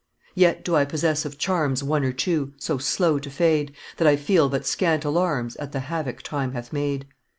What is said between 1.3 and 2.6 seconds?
charms One or two,